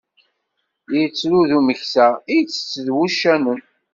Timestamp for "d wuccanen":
2.85-3.59